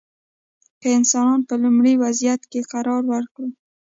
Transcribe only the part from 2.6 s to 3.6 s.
قرار ورکړو.